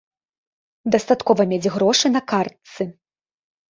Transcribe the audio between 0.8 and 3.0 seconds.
Дастаткова мець грошы на картцы.